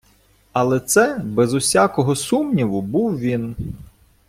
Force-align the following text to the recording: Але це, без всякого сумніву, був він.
Але 0.53 0.79
це, 0.79 1.17
без 1.23 1.53
всякого 1.53 2.15
сумніву, 2.15 2.81
був 2.81 3.19
він. 3.19 3.55